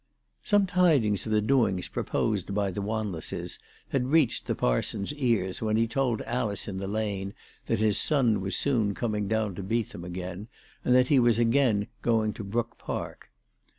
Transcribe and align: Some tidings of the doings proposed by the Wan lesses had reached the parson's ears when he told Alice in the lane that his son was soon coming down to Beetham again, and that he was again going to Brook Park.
Some 0.43 0.65
tidings 0.65 1.27
of 1.27 1.31
the 1.31 1.43
doings 1.43 1.87
proposed 1.87 2.55
by 2.55 2.71
the 2.71 2.81
Wan 2.81 3.11
lesses 3.11 3.59
had 3.89 4.07
reached 4.07 4.47
the 4.47 4.55
parson's 4.55 5.13
ears 5.13 5.61
when 5.61 5.77
he 5.77 5.85
told 5.87 6.23
Alice 6.23 6.67
in 6.67 6.77
the 6.77 6.87
lane 6.87 7.35
that 7.67 7.79
his 7.79 7.99
son 7.99 8.41
was 8.41 8.55
soon 8.55 8.95
coming 8.95 9.27
down 9.27 9.53
to 9.53 9.61
Beetham 9.63 10.03
again, 10.03 10.47
and 10.83 10.95
that 10.95 11.09
he 11.09 11.19
was 11.19 11.37
again 11.37 11.85
going 12.01 12.33
to 12.33 12.43
Brook 12.43 12.79
Park. 12.79 13.29